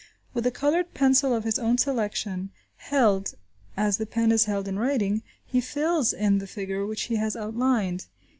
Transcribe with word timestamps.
With 0.33 0.47
a 0.47 0.51
coloured 0.51 0.95
pencil 0.95 1.31
of 1.31 1.43
his 1.43 1.59
own 1.59 1.77
selection, 1.77 2.49
held 2.77 3.35
as 3.77 3.97
the 3.97 4.07
pen 4.07 4.31
is 4.31 4.45
held 4.45 4.67
in 4.67 4.79
writing, 4.79 5.21
he 5.45 5.61
fills 5.61 6.11
in 6.11 6.39
the 6.39 6.47
figure 6.47 6.87
which 6.87 7.03
he 7.03 7.17
has 7.17 7.35
outlined. 7.35 8.07